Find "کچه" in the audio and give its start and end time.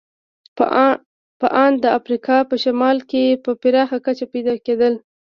4.05-4.25